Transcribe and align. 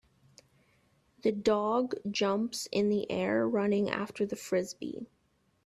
The 1.21 1.31
dog 1.31 1.93
jumps 2.09 2.67
in 2.71 2.89
the 2.89 3.11
air 3.11 3.47
running 3.47 3.91
after 3.91 4.25
the 4.25 4.35
Frisbee. 4.35 5.05